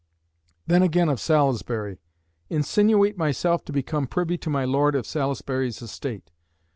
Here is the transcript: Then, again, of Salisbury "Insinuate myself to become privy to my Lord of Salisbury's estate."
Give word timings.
Then, 0.65 0.81
again, 0.81 1.09
of 1.09 1.19
Salisbury 1.19 1.99
"Insinuate 2.49 3.19
myself 3.19 3.63
to 3.65 3.71
become 3.71 4.07
privy 4.07 4.35
to 4.39 4.49
my 4.49 4.65
Lord 4.65 4.95
of 4.95 5.05
Salisbury's 5.05 5.79
estate." 5.79 6.31